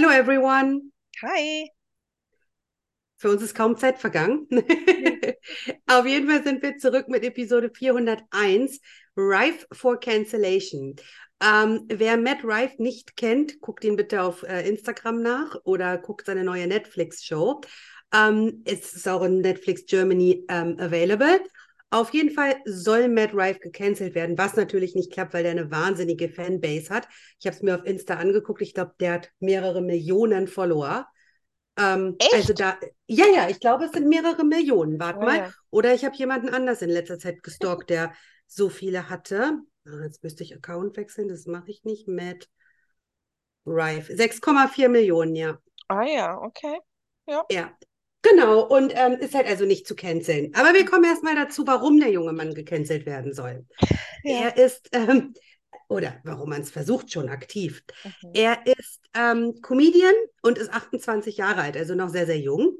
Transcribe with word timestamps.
Hello 0.00 0.12
everyone. 0.14 0.92
Hi. 1.20 1.68
Für 3.18 3.28
uns 3.28 3.42
ist 3.42 3.54
kaum 3.54 3.76
Zeit 3.76 3.98
vergangen. 3.98 4.48
Auf 5.86 6.06
jeden 6.06 6.26
Fall 6.26 6.42
sind 6.42 6.62
wir 6.62 6.78
zurück 6.78 7.08
mit 7.08 7.22
Episode 7.22 7.70
401, 7.70 8.80
Rife 9.14 9.66
for 9.72 10.00
Cancellation. 10.00 10.96
Ähm, 11.44 11.84
wer 11.88 12.16
Matt 12.16 12.42
Rife 12.44 12.82
nicht 12.82 13.14
kennt, 13.14 13.60
guckt 13.60 13.84
ihn 13.84 13.96
bitte 13.96 14.22
auf 14.22 14.42
äh, 14.42 14.66
Instagram 14.66 15.20
nach 15.20 15.56
oder 15.64 15.98
guckt 15.98 16.24
seine 16.24 16.44
neue 16.44 16.66
Netflix-Show. 16.66 17.60
Ähm, 18.14 18.62
es 18.64 18.94
ist 18.94 19.06
auch 19.06 19.22
in 19.22 19.42
Netflix 19.42 19.84
Germany 19.84 20.46
ähm, 20.48 20.76
available. 20.80 21.42
Auf 21.90 22.12
jeden 22.12 22.30
Fall 22.30 22.56
soll 22.66 23.08
Matt 23.08 23.34
Rife 23.34 23.58
gecancelt 23.58 24.14
werden, 24.14 24.38
was 24.38 24.54
natürlich 24.54 24.94
nicht 24.94 25.12
klappt, 25.12 25.34
weil 25.34 25.42
der 25.42 25.52
eine 25.52 25.70
wahnsinnige 25.70 26.28
Fanbase 26.28 26.90
hat. 26.90 27.08
Ich 27.40 27.46
habe 27.46 27.56
es 27.56 27.62
mir 27.62 27.74
auf 27.74 27.84
Insta 27.84 28.14
angeguckt. 28.14 28.62
Ich 28.62 28.74
glaube, 28.74 28.94
der 29.00 29.14
hat 29.14 29.30
mehrere 29.40 29.82
Millionen 29.82 30.46
Follower. 30.46 31.06
Ähm, 31.76 32.16
Echt? 32.18 32.34
Also 32.34 32.52
da, 32.52 32.76
ja, 33.06 33.26
ja, 33.34 33.48
ich 33.48 33.58
glaube, 33.60 33.84
es 33.86 33.92
sind 33.92 34.08
mehrere 34.08 34.44
Millionen. 34.44 35.00
Warte 35.00 35.20
Oh 35.20 35.24
mal. 35.24 35.38
ja. 35.38 35.50
Oder 35.70 35.94
ich 35.94 36.04
habe 36.04 36.16
jemanden 36.16 36.48
anders 36.50 36.82
in 36.82 36.90
letzter 36.90 37.18
Zeit 37.18 37.42
gestalkt, 37.42 37.90
der 37.90 38.12
so 38.46 38.68
viele 38.68 39.08
hatte. 39.08 39.58
Ah, 39.86 40.04
Jetzt 40.04 40.22
müsste 40.22 40.44
ich 40.44 40.54
Account 40.54 40.96
wechseln, 40.96 41.28
das 41.28 41.46
mache 41.46 41.70
ich 41.70 41.84
nicht. 41.84 42.06
Matt 42.06 42.48
Rife. 43.66 44.14
6,4 44.14 44.88
Millionen, 44.88 45.34
ja. 45.34 45.58
Ah 45.88 46.04
ja, 46.04 46.38
okay. 46.38 46.78
Ja. 47.26 47.44
Ja, 47.50 47.76
genau. 48.22 48.66
Und 48.66 48.92
ähm, 48.94 49.14
ist 49.14 49.34
halt 49.34 49.46
also 49.46 49.64
nicht 49.64 49.86
zu 49.86 49.94
canceln. 49.94 50.52
Aber 50.54 50.74
wir 50.74 50.84
kommen 50.84 51.04
erstmal 51.04 51.34
dazu, 51.34 51.66
warum 51.66 52.00
der 52.00 52.10
junge 52.10 52.32
Mann 52.32 52.54
gecancelt 52.54 53.06
werden 53.06 53.32
soll. 53.32 53.66
Ja. 54.22 54.42
Er 54.42 54.56
ist, 54.56 54.88
ähm, 54.92 55.34
oder 55.88 56.20
warum 56.24 56.50
man 56.50 56.62
es 56.62 56.70
versucht, 56.70 57.12
schon 57.12 57.28
aktiv. 57.28 57.82
Mhm. 58.04 58.30
Er 58.34 58.66
ist 58.66 59.00
ähm, 59.14 59.60
Comedian 59.62 60.14
und 60.42 60.58
ist 60.58 60.72
28 60.72 61.36
Jahre 61.36 61.62
alt, 61.62 61.76
also 61.76 61.94
noch 61.94 62.08
sehr, 62.08 62.26
sehr 62.26 62.38
jung. 62.38 62.76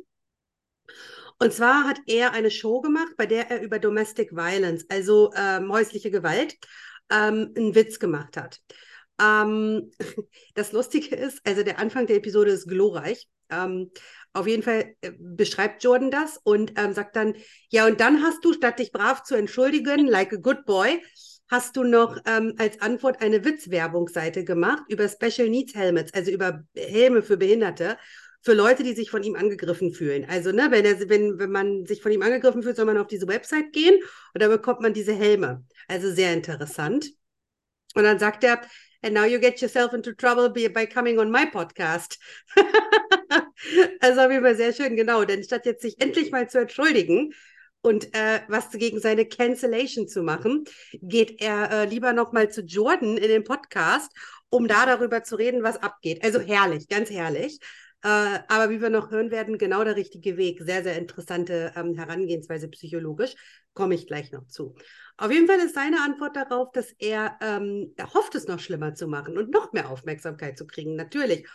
Und 1.39 1.55
zwar 1.55 1.89
hat 1.89 1.99
er 2.07 2.33
eine 2.33 2.51
Show 2.51 2.83
gemacht, 2.83 3.15
bei 3.17 3.25
der 3.25 3.51
er 3.51 3.63
über 3.63 3.79
Domestic 3.79 4.33
Violence, 4.33 4.85
also 4.91 5.33
ähm, 5.35 5.73
häusliche 5.73 6.11
Gewalt, 6.11 6.57
ähm, 7.11 7.53
einen 7.57 7.75
Witz 7.75 7.99
gemacht 7.99 8.37
hat. 8.37 8.61
Ähm, 9.21 9.91
das 10.55 10.73
Lustige 10.73 11.17
ist, 11.17 11.41
also 11.47 11.63
der 11.63 11.79
Anfang 11.79 12.07
der 12.07 12.17
Episode 12.17 12.51
ist 12.51 12.69
glorreich. 12.69 13.29
Ähm, 13.51 13.91
auf 14.33 14.47
jeden 14.47 14.63
Fall 14.63 14.95
äh, 15.01 15.13
beschreibt 15.19 15.83
Jordan 15.83 16.11
das 16.11 16.39
und 16.43 16.73
ähm, 16.77 16.93
sagt 16.93 17.17
dann, 17.17 17.35
ja, 17.69 17.87
und 17.87 18.01
dann 18.01 18.23
hast 18.23 18.45
du, 18.45 18.53
statt 18.53 18.79
dich 18.79 18.93
brav 18.93 19.23
zu 19.23 19.35
entschuldigen, 19.35 20.07
like 20.07 20.33
a 20.33 20.37
good 20.37 20.65
boy, 20.67 21.03
hast 21.49 21.77
du 21.77 21.83
noch 21.83 22.17
ähm, 22.27 22.55
als 22.59 22.81
Antwort 22.81 23.21
eine 23.23 23.45
Witzwerbungsseite 23.45 24.45
gemacht 24.45 24.85
über 24.89 25.09
Special 25.09 25.49
Needs 25.49 25.75
Helmets, 25.75 26.15
also 26.15 26.31
über 26.31 26.63
Helme 26.77 27.23
für 27.23 27.37
Behinderte, 27.37 27.99
für 28.43 28.55
Leute, 28.55 28.85
die 28.85 28.95
sich 28.95 29.11
von 29.11 29.23
ihm 29.23 29.35
angegriffen 29.35 29.93
fühlen. 29.93 30.27
Also, 30.29 30.53
ne, 30.53 30.69
wenn, 30.71 30.85
er, 30.85 31.09
wenn, 31.09 31.39
wenn 31.39 31.51
man 31.51 31.85
sich 31.87 32.01
von 32.01 32.13
ihm 32.13 32.23
angegriffen 32.23 32.63
fühlt, 32.63 32.77
soll 32.77 32.87
man 32.87 32.97
auf 32.97 33.09
diese 33.09 33.29
Website 33.29 33.73
gehen 33.73 34.01
und 34.33 34.43
da 34.43 34.49
bekommt 34.49 34.81
man 34.81 34.95
diese 34.95 35.13
Helme. 35.13 35.65
Also 35.89 36.11
sehr 36.11 36.33
interessant. 36.33 37.11
Und 37.95 38.05
dann 38.05 38.19
sagt 38.19 38.45
er, 38.45 38.61
and 39.03 39.15
now 39.15 39.25
you 39.25 39.41
get 39.41 39.61
yourself 39.61 39.93
into 39.93 40.13
trouble 40.13 40.49
by, 40.49 40.69
by 40.69 40.87
coming 40.87 41.19
on 41.19 41.31
my 41.31 41.47
podcast. 41.47 42.19
also 44.01 44.21
auf 44.21 44.31
jeden 44.31 44.45
Fall 44.45 44.57
sehr 44.57 44.73
schön, 44.73 44.97
genau. 44.97 45.25
Denn 45.25 45.43
statt 45.43 45.67
jetzt 45.67 45.83
sich 45.83 46.01
endlich 46.01 46.31
mal 46.31 46.49
zu 46.49 46.59
entschuldigen 46.59 47.33
und 47.83 48.15
äh, 48.15 48.41
was 48.49 48.71
gegen 48.71 49.01
seine 49.01 49.27
Cancellation 49.27 50.07
zu 50.07 50.23
machen, 50.23 50.65
geht 51.01 51.41
er 51.41 51.71
äh, 51.71 51.85
lieber 51.87 52.13
noch 52.13 52.33
mal 52.33 52.51
zu 52.51 52.63
Jordan 52.63 53.17
in 53.17 53.29
den 53.29 53.45
Podcast, 53.45 54.13
um 54.51 54.69
da 54.69 54.85
darüber 54.85 55.23
zu 55.23 55.37
reden, 55.37 55.63
was 55.63 55.83
abgeht. 55.83 56.23
Also 56.23 56.41
herrlich, 56.41 56.89
ganz 56.89 57.11
herrlich. 57.11 57.59
Äh, 58.03 58.39
aber 58.49 58.71
wie 58.71 58.81
wir 58.81 58.91
noch 58.91 59.11
hören 59.11 59.31
werden, 59.31 59.59
genau 59.59 59.85
der 59.85 59.97
richtige 59.97 60.37
Weg. 60.37 60.61
Sehr, 60.63 60.83
sehr 60.83 60.97
interessante 60.97 61.73
ähm, 61.77 61.95
Herangehensweise 61.95 62.69
psychologisch. 62.69 63.35
Komme 63.73 63.95
ich 63.95 64.07
gleich 64.07 64.33
noch 64.33 64.47
zu. 64.47 64.75
Auf 65.17 65.31
jeden 65.31 65.47
Fall 65.47 65.59
ist 65.59 65.75
seine 65.75 66.03
Antwort 66.03 66.37
darauf, 66.37 66.73
dass 66.73 66.93
er, 66.99 67.37
ähm, 67.43 67.93
er 67.97 68.13
hofft, 68.15 68.35
es 68.35 68.47
noch 68.47 68.59
schlimmer 68.59 68.95
zu 68.95 69.07
machen 69.07 69.37
und 69.37 69.51
noch 69.51 69.73
mehr 69.73 69.91
Aufmerksamkeit 69.91 70.57
zu 70.57 70.67
kriegen, 70.67 70.97
natürlich. 70.97 71.47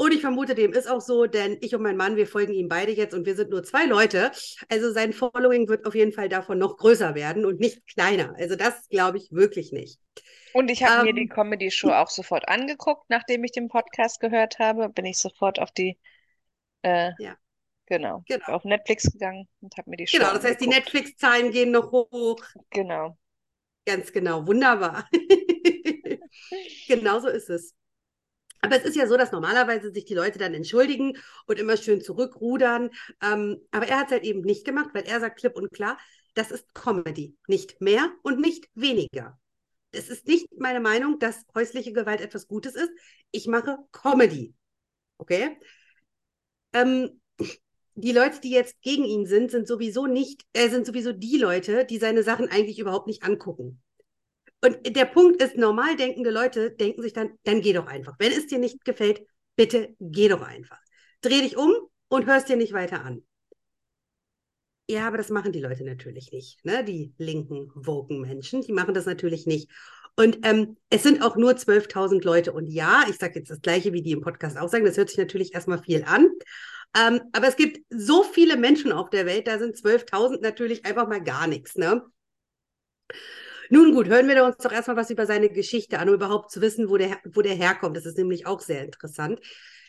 Und 0.00 0.12
ich 0.14 0.20
vermute, 0.20 0.54
dem 0.54 0.72
ist 0.72 0.88
auch 0.88 1.00
so, 1.00 1.26
denn 1.26 1.58
ich 1.60 1.74
und 1.74 1.82
mein 1.82 1.96
Mann, 1.96 2.16
wir 2.16 2.26
folgen 2.28 2.52
ihm 2.54 2.68
beide 2.68 2.92
jetzt 2.92 3.14
und 3.14 3.26
wir 3.26 3.34
sind 3.34 3.50
nur 3.50 3.64
zwei 3.64 3.84
Leute. 3.84 4.30
Also 4.68 4.92
sein 4.92 5.12
Following 5.12 5.68
wird 5.68 5.86
auf 5.86 5.94
jeden 5.96 6.12
Fall 6.12 6.28
davon 6.28 6.58
noch 6.58 6.76
größer 6.76 7.16
werden 7.16 7.44
und 7.44 7.58
nicht 7.60 7.84
kleiner. 7.88 8.32
Also 8.38 8.54
das 8.54 8.88
glaube 8.88 9.18
ich 9.18 9.32
wirklich 9.32 9.72
nicht. 9.72 9.98
Und 10.52 10.70
ich 10.70 10.82
habe 10.82 10.98
mir 10.98 11.14
die 11.14 11.26
Ähm, 11.26 11.28
Comedy-Show 11.28 11.90
auch 11.90 12.10
sofort 12.10 12.48
angeguckt, 12.48 13.08
nachdem 13.08 13.44
ich 13.44 13.52
den 13.52 13.68
Podcast 13.68 14.20
gehört 14.20 14.58
habe, 14.58 14.88
bin 14.90 15.06
ich 15.06 15.18
sofort 15.18 15.58
auf 15.58 15.70
die, 15.70 15.98
äh, 16.82 17.12
Ja. 17.18 17.36
genau, 17.86 18.24
Genau. 18.26 18.46
auf 18.46 18.64
Netflix 18.64 19.04
gegangen 19.12 19.48
und 19.60 19.76
habe 19.78 19.90
mir 19.90 19.96
die 19.98 20.06
Show 20.08 20.18
Genau, 20.18 20.34
das 20.34 20.44
heißt, 20.44 20.60
die. 20.60 20.66
Netflix-Zahlen 20.66 21.50
gehen 21.50 21.70
noch 21.70 21.92
hoch. 21.92 22.42
Genau. 22.70 23.18
Ganz 23.86 24.12
genau, 24.12 24.46
wunderbar. 24.46 25.08
Genau 26.88 27.20
so 27.20 27.28
ist 27.28 27.50
es. 27.50 27.74
Aber 28.60 28.76
es 28.76 28.84
ist 28.84 28.96
ja 28.96 29.06
so, 29.06 29.16
dass 29.16 29.32
normalerweise 29.32 29.92
sich 29.92 30.04
die 30.04 30.14
Leute 30.14 30.38
dann 30.38 30.54
entschuldigen 30.54 31.16
und 31.46 31.58
immer 31.58 31.76
schön 31.76 32.00
zurückrudern. 32.00 32.90
Ähm, 33.22 33.58
aber 33.70 33.86
er 33.86 33.98
hat 33.98 34.06
es 34.06 34.12
halt 34.12 34.24
eben 34.24 34.40
nicht 34.40 34.64
gemacht, 34.64 34.90
weil 34.94 35.04
er 35.04 35.20
sagt 35.20 35.38
klipp 35.38 35.56
und 35.56 35.70
klar, 35.70 35.98
das 36.34 36.50
ist 36.50 36.74
Comedy. 36.74 37.36
Nicht 37.46 37.80
mehr 37.80 38.12
und 38.22 38.40
nicht 38.40 38.68
weniger. 38.74 39.38
Es 39.90 40.08
ist 40.08 40.26
nicht 40.26 40.46
meine 40.58 40.80
Meinung, 40.80 41.18
dass 41.18 41.44
häusliche 41.54 41.92
Gewalt 41.92 42.20
etwas 42.20 42.46
Gutes 42.46 42.74
ist. 42.74 42.90
Ich 43.30 43.46
mache 43.46 43.78
Comedy. 43.92 44.54
Okay? 45.18 45.58
Ähm, 46.72 47.20
die 47.94 48.12
Leute, 48.12 48.40
die 48.40 48.50
jetzt 48.50 48.80
gegen 48.82 49.04
ihn 49.04 49.26
sind, 49.26 49.50
sind 49.50 49.66
sowieso 49.66 50.06
nicht, 50.06 50.44
äh, 50.52 50.68
sind 50.68 50.86
sowieso 50.86 51.12
die 51.12 51.38
Leute, 51.38 51.84
die 51.84 51.98
seine 51.98 52.22
Sachen 52.22 52.48
eigentlich 52.48 52.78
überhaupt 52.78 53.06
nicht 53.08 53.24
angucken. 53.24 53.82
Und 54.60 54.96
der 54.96 55.04
Punkt 55.04 55.42
ist, 55.42 55.56
normal 55.56 55.96
denkende 55.96 56.30
Leute 56.30 56.70
denken 56.70 57.02
sich 57.02 57.12
dann, 57.12 57.30
dann 57.44 57.60
geh 57.60 57.72
doch 57.72 57.86
einfach. 57.86 58.16
Wenn 58.18 58.32
es 58.32 58.46
dir 58.46 58.58
nicht 58.58 58.84
gefällt, 58.84 59.22
bitte 59.56 59.94
geh 60.00 60.28
doch 60.28 60.42
einfach. 60.42 60.80
Dreh 61.20 61.40
dich 61.40 61.56
um 61.56 61.72
und 62.08 62.26
hörst 62.26 62.48
dir 62.48 62.56
nicht 62.56 62.72
weiter 62.72 63.04
an. 63.04 63.22
Ja, 64.90 65.06
aber 65.06 65.18
das 65.18 65.28
machen 65.28 65.52
die 65.52 65.60
Leute 65.60 65.84
natürlich 65.84 66.32
nicht. 66.32 66.64
Ne? 66.64 66.82
Die 66.82 67.12
linken, 67.18 67.70
woken 67.74 68.20
Menschen, 68.22 68.62
die 68.62 68.72
machen 68.72 68.94
das 68.94 69.04
natürlich 69.06 69.46
nicht. 69.46 69.70
Und 70.16 70.38
ähm, 70.42 70.76
es 70.90 71.02
sind 71.04 71.22
auch 71.22 71.36
nur 71.36 71.56
12.000 71.56 72.24
Leute. 72.24 72.52
Und 72.52 72.66
ja, 72.66 73.04
ich 73.08 73.16
sage 73.18 73.38
jetzt 73.38 73.50
das 73.50 73.60
Gleiche, 73.60 73.92
wie 73.92 74.02
die 74.02 74.12
im 74.12 74.22
Podcast 74.22 74.56
auch 74.56 74.68
sagen, 74.68 74.84
das 74.84 74.96
hört 74.96 75.10
sich 75.10 75.18
natürlich 75.18 75.54
erstmal 75.54 75.80
viel 75.80 76.04
an. 76.04 76.30
Ähm, 76.96 77.20
aber 77.32 77.48
es 77.48 77.56
gibt 77.56 77.84
so 77.90 78.24
viele 78.24 78.56
Menschen 78.56 78.90
auf 78.90 79.10
der 79.10 79.26
Welt, 79.26 79.46
da 79.46 79.58
sind 79.58 79.76
12.000 79.76 80.40
natürlich 80.40 80.86
einfach 80.86 81.06
mal 81.06 81.22
gar 81.22 81.46
nichts. 81.46 81.76
Ne? 81.76 82.02
Nun 83.70 83.94
gut, 83.94 84.08
hören 84.08 84.28
wir 84.28 84.44
uns 84.44 84.56
doch 84.58 84.72
erstmal 84.72 84.96
was 84.96 85.10
über 85.10 85.26
seine 85.26 85.50
Geschichte 85.50 85.98
an, 85.98 86.08
um 86.08 86.14
überhaupt 86.14 86.50
zu 86.50 86.60
wissen, 86.60 86.88
wo 86.88 86.96
der, 86.96 87.18
wo 87.24 87.42
der 87.42 87.54
herkommt. 87.54 87.96
Das 87.96 88.06
ist 88.06 88.18
nämlich 88.18 88.46
auch 88.46 88.60
sehr 88.60 88.84
interessant. 88.84 89.40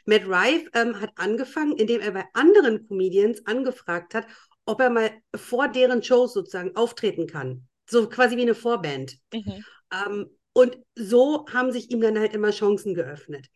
Matt 0.06 0.24
Rife 0.28 0.70
ähm, 0.74 1.00
hat 1.00 1.12
angefangen, 1.16 1.78
indem 1.78 2.02
er 2.02 2.12
bei 2.12 2.26
anderen 2.34 2.88
Comedians 2.88 3.46
angefragt 3.46 4.14
hat, 4.14 4.26
ob 4.66 4.82
er 4.82 4.90
mal 4.90 5.12
vor 5.36 5.68
deren 5.68 6.04
Shows 6.04 6.34
sozusagen 6.34 6.76
auftreten 6.76 7.28
kann. 7.28 7.68
So 7.90 8.08
quasi 8.08 8.38
wie 8.38 8.42
eine 8.42 8.56
Vorband. 8.56 9.18
Mhm. 9.34 9.64
Ähm, 9.94 10.30
und 10.54 10.78
so 10.96 11.46
haben 11.52 11.72
sich 11.72 11.92
ihm 11.92 12.02
dann 12.02 12.20
halt 12.20 12.34
immer 12.34 12.52
Chancen 12.52 12.94
geöffnet. 12.94 13.48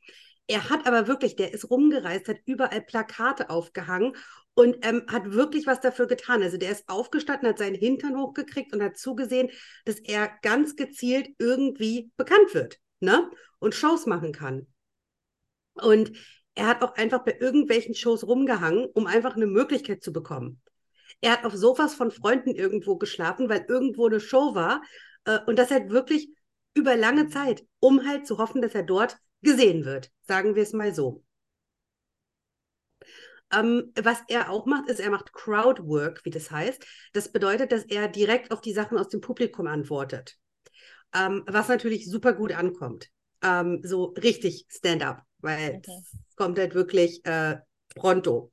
Er 0.48 0.70
hat 0.70 0.86
aber 0.86 1.08
wirklich, 1.08 1.36
der 1.36 1.54
ist 1.54 1.70
rumgereist, 1.70 2.28
hat 2.28 2.38
überall 2.46 2.82
Plakate 2.82 3.50
aufgehangen 3.50 4.16
und 4.56 4.86
ähm, 4.86 5.04
hat 5.08 5.32
wirklich 5.32 5.66
was 5.66 5.82
dafür 5.82 6.08
getan. 6.08 6.44
Also 6.44 6.58
der 6.58 6.72
ist 6.72 6.88
aufgestanden, 6.88 7.50
hat 7.50 7.58
seinen 7.58 7.76
Hintern 7.76 8.18
hochgekriegt 8.18 8.74
und 8.74 8.84
hat 8.84 8.98
zugesehen, 8.98 9.50
dass 9.86 10.00
er 10.00 10.30
ganz 10.42 10.76
gezielt 10.76 11.30
irgendwie 11.40 12.12
bekannt 12.18 12.54
wird 12.54 12.80
ne? 13.00 13.30
und 13.60 13.76
Shows 13.76 14.06
machen 14.06 14.32
kann. 14.32 14.68
Und 15.74 16.12
er 16.56 16.68
hat 16.68 16.84
auch 16.84 16.96
einfach 16.96 17.24
bei 17.24 17.36
irgendwelchen 17.40 17.96
Shows 17.96 18.28
rumgehangen, 18.28 18.86
um 18.94 19.08
einfach 19.08 19.36
eine 19.36 19.48
Möglichkeit 19.48 20.04
zu 20.04 20.14
bekommen. 20.14 20.62
Er 21.22 21.32
hat 21.32 21.46
auf 21.46 21.56
Sofas 21.56 21.96
von 21.96 22.12
Freunden 22.12 22.54
irgendwo 22.54 22.98
geschlafen, 22.98 23.50
weil 23.50 23.66
irgendwo 23.68 24.08
eine 24.08 24.20
Show 24.20 24.56
war. 24.56 24.84
Äh, 25.26 25.40
und 25.48 25.58
das 25.58 25.72
halt 25.72 25.90
wirklich 25.90 26.30
über 26.76 26.96
lange 26.96 27.30
Zeit, 27.30 27.66
um 27.80 28.06
halt 28.06 28.28
zu 28.28 28.38
hoffen, 28.38 28.62
dass 28.62 28.76
er 28.76 28.84
dort 28.84 29.18
gesehen 29.42 29.86
wird. 29.86 30.12
Sagen 30.22 30.56
wir 30.56 30.64
es 30.64 30.74
mal 30.74 30.94
so. 30.94 31.24
Ähm, 33.54 33.92
was 34.02 34.20
er 34.28 34.50
auch 34.50 34.66
macht, 34.66 34.90
ist, 34.90 35.00
er 35.00 35.10
macht 35.10 35.34
Crowdwork, 35.34 36.22
wie 36.24 36.30
das 36.32 36.52
heißt. 36.52 36.86
Das 37.14 37.32
bedeutet, 37.32 37.72
dass 37.72 37.84
er 37.84 38.08
direkt 38.08 38.52
auf 38.52 38.62
die 38.62 38.74
Sachen 38.74 38.98
aus 38.98 39.10
dem 39.10 39.22
Publikum 39.22 39.68
antwortet. 39.68 40.38
Ähm, 41.14 41.44
was 41.46 41.68
natürlich 41.68 42.10
super 42.10 42.34
gut 42.34 42.54
ankommt. 42.54 43.10
Ähm, 43.44 43.82
so 43.84 44.06
richtig 44.06 44.66
Stand-up, 44.70 45.22
weil 45.40 45.74
Mhm. 45.74 45.82
es 46.30 46.36
kommt 46.36 46.58
halt 46.58 46.74
wirklich 46.74 47.24
äh, 47.26 47.58
pronto. 47.96 48.52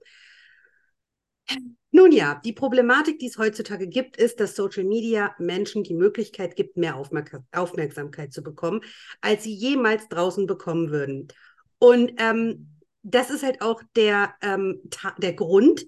Nun 1.93 2.13
ja, 2.13 2.41
die 2.45 2.53
Problematik, 2.53 3.19
die 3.19 3.27
es 3.27 3.39
heutzutage 3.39 3.89
gibt, 3.89 4.17
ist, 4.17 4.39
dass 4.39 4.55
Social 4.55 4.85
Media 4.85 5.35
Menschen 5.39 5.83
die 5.83 5.95
Möglichkeit 5.95 6.55
gibt, 6.55 6.77
mehr 6.77 6.97
Aufmerk 6.97 7.41
Aufmerksamkeit 7.53 8.33
zu 8.33 8.43
bekommen, 8.43 8.83
als 9.21 9.43
sie 9.43 9.55
jemals 9.55 10.09
draußen 10.09 10.47
bekommen 10.47 10.91
würden. 10.91 11.29
Und 11.79 12.13
ähm, 12.19 12.80
das 13.03 13.31
ist 13.31 13.43
halt 13.43 13.63
auch 13.63 13.83
der, 13.97 14.35
ähm, 14.43 14.81
der 15.19 15.33
Grund, 15.33 15.87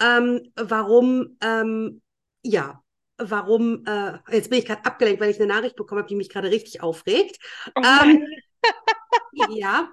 ähm, 0.00 0.52
warum, 0.56 1.36
ähm, 1.42 2.02
ja, 2.42 2.82
warum, 3.18 3.84
äh, 3.86 4.18
jetzt 4.32 4.50
bin 4.50 4.58
ich 4.58 4.66
gerade 4.66 4.84
abgelenkt, 4.84 5.20
weil 5.20 5.30
ich 5.30 5.38
eine 5.38 5.46
Nachricht 5.46 5.76
bekommen 5.76 6.00
habe, 6.00 6.08
die 6.08 6.16
mich 6.16 6.30
gerade 6.30 6.50
richtig 6.50 6.82
aufregt. 6.82 7.38
Oh 7.76 7.82
ähm, 7.82 8.26
ja, 9.50 9.90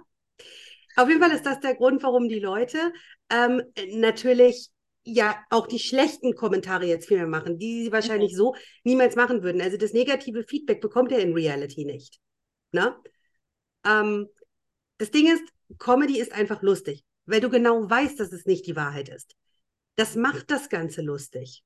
auf 0.95 1.09
jeden 1.09 1.21
Fall 1.21 1.31
ist 1.31 1.45
das 1.45 1.59
der 1.59 1.75
Grund, 1.75 2.01
warum 2.03 2.27
die 2.27 2.39
Leute 2.39 2.91
ähm, 3.29 3.61
natürlich 3.91 4.69
ja 5.03 5.37
auch 5.49 5.67
die 5.67 5.79
schlechten 5.79 6.35
Kommentare 6.35 6.85
jetzt 6.85 7.07
viel 7.07 7.17
mehr 7.17 7.27
machen, 7.27 7.57
die 7.57 7.85
sie 7.85 7.91
wahrscheinlich 7.91 8.33
mhm. 8.33 8.37
so 8.37 8.55
niemals 8.83 9.15
machen 9.15 9.43
würden. 9.43 9.61
Also 9.61 9.77
das 9.77 9.93
negative 9.93 10.43
Feedback 10.43 10.81
bekommt 10.81 11.11
er 11.11 11.19
in 11.19 11.33
Reality 11.33 11.85
nicht. 11.85 12.19
Ne? 12.71 12.95
Ähm, 13.85 14.27
das 14.97 15.11
Ding 15.11 15.31
ist, 15.31 15.43
Comedy 15.79 16.19
ist 16.19 16.31
einfach 16.31 16.61
lustig, 16.61 17.03
weil 17.25 17.41
du 17.41 17.49
genau 17.49 17.89
weißt, 17.89 18.19
dass 18.19 18.31
es 18.31 18.45
nicht 18.45 18.65
die 18.67 18.75
Wahrheit 18.75 19.09
ist. 19.09 19.35
Das 19.95 20.15
macht 20.15 20.51
das 20.51 20.69
Ganze 20.69 21.01
lustig. 21.01 21.63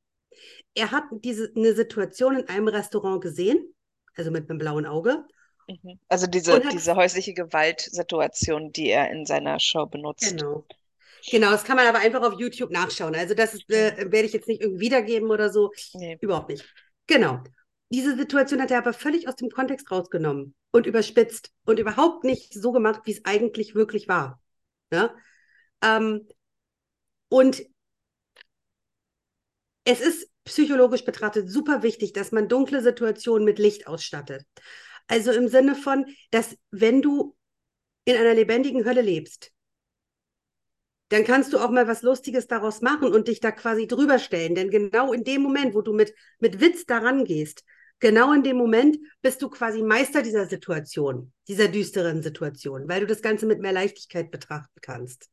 Er 0.74 0.92
hat 0.92 1.03
diese 1.12 1.51
eine 1.56 1.74
Situation 1.74 2.38
in 2.38 2.48
einem 2.48 2.68
Restaurant 2.68 3.21
gesehen, 3.21 3.74
also 4.15 4.31
mit 4.31 4.50
einem 4.50 4.57
blauen 4.57 4.86
Auge. 4.86 5.25
Mhm. 5.68 6.00
Also 6.07 6.27
diese, 6.27 6.62
diese 6.71 6.95
häusliche 6.95 7.33
Gewaltsituation, 7.33 8.71
die 8.71 8.89
er 8.89 9.12
in 9.12 9.25
seiner 9.25 9.59
Show 9.59 9.86
benutzt. 9.86 10.30
Genau. 10.30 10.65
Genau, 11.30 11.51
das 11.51 11.63
kann 11.63 11.75
man 11.75 11.86
aber 11.86 12.00
einfach 12.00 12.24
auf 12.24 12.39
YouTube 12.39 12.71
nachschauen. 12.71 13.13
Also 13.13 13.36
das 13.36 13.54
ist, 13.54 13.69
äh, 13.69 13.95
werde 13.97 14.25
ich 14.25 14.33
jetzt 14.33 14.47
nicht 14.47 14.62
irgendwie 14.62 14.86
wiedergeben 14.86 15.30
oder 15.30 15.51
so. 15.51 15.71
Nee. 15.94 16.18
Überhaupt 16.19 16.50
nicht. 16.50 16.65
Genau. 17.06 17.44
Diese 17.92 18.16
Situation 18.16 18.62
hat 18.62 18.72
er 18.72 18.78
aber 18.78 18.94
völlig 18.94 19.28
aus 19.28 19.36
dem 19.36 19.50
Kontext 19.50 19.92
rausgenommen 19.92 20.56
und 20.72 20.88
überspitzt 20.88 21.52
und 21.66 21.78
überhaupt 21.78 22.24
nicht 22.24 22.54
so 22.54 22.72
gemacht, 22.72 23.02
wie 23.04 23.12
es 23.12 23.26
eigentlich 23.26 23.76
wirklich 23.76 24.08
war. 24.08 24.42
Ja? 24.92 25.14
Ähm, 25.84 26.28
und 27.28 27.64
es 29.84 30.00
ist 30.00 30.30
psychologisch 30.46 31.04
betrachtet 31.04 31.50
super 31.50 31.84
wichtig, 31.84 32.14
dass 32.14 32.32
man 32.32 32.48
dunkle 32.48 32.82
Situationen 32.82 33.44
mit 33.44 33.60
Licht 33.60 33.88
ausstattet. 33.88 34.46
Also 35.08 35.32
im 35.32 35.50
Sinne 35.50 35.76
von, 35.76 36.06
dass 36.32 36.58
wenn 36.72 37.02
du 37.02 37.36
in 38.06 38.16
einer 38.16 38.34
lebendigen 38.34 38.86
Hölle 38.86 39.02
lebst, 39.02 39.52
dann 41.10 41.26
kannst 41.26 41.52
du 41.52 41.60
auch 41.60 41.70
mal 41.70 41.90
was 41.90 42.04
Lustiges 42.04 42.48
daraus 42.48 42.82
machen 42.82 43.12
und 43.12 43.28
dich 43.28 43.42
da 43.42 43.52
quasi 43.52 43.86
drüber 43.86 44.18
stellen. 44.18 44.56
Denn 44.56 44.70
genau 44.70 45.12
in 45.12 45.26
dem 45.26 45.42
Moment, 45.42 45.76
wo 45.76 45.82
du 45.82 45.92
mit, 45.92 46.14
mit 46.40 46.62
Witz 46.62 46.86
daran 46.86 47.26
gehst, 47.26 47.66
genau 48.01 48.33
in 48.33 48.44
dem 48.44 48.57
Moment 48.57 48.98
bist 49.21 49.42
du 49.42 49.50
quasi 49.50 49.81
Meister 49.81 50.21
dieser 50.21 50.48
Situation, 50.48 51.31
dieser 51.48 51.69
düsteren 51.69 52.21
Situation, 52.21 52.89
weil 52.89 53.00
du 53.00 53.07
das 53.07 53.21
Ganze 53.21 53.45
mit 53.45 53.62
mehr 53.62 53.71
Leichtigkeit 53.71 54.30
betrachten 54.31 54.81
kannst. 54.81 55.30